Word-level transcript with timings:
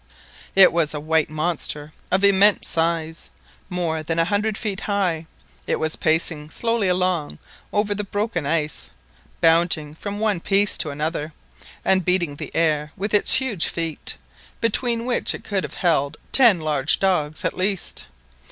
It 0.55 0.73
was 0.73 0.95
a 0.95 0.99
white 0.99 1.29
monster 1.29 1.93
of 2.09 2.23
immense 2.23 2.67
size, 2.67 3.29
more 3.69 4.01
than 4.01 4.17
a 4.17 4.25
hundred 4.25 4.57
feet 4.57 4.79
high. 4.79 5.27
It 5.67 5.75
was 5.75 5.95
pacing 5.95 6.49
slowly 6.49 6.87
along 6.87 7.37
over 7.71 7.93
the 7.93 8.03
broken 8.03 8.47
ice, 8.47 8.89
bounding 9.41 9.93
from 9.93 10.17
one 10.17 10.39
piece 10.39 10.75
to 10.79 10.89
another, 10.89 11.33
and 11.85 12.03
beating 12.03 12.37
the 12.37 12.49
air 12.55 12.91
with 12.97 13.13
its 13.13 13.35
huge 13.35 13.67
feet, 13.67 14.17
between 14.59 15.05
which 15.05 15.35
it 15.35 15.43
could 15.43 15.63
have 15.63 15.75
held 15.75 16.17
ten 16.31 16.59
large 16.61 16.97
dogs 16.99 17.45
at 17.45 17.53
least. 17.53 18.07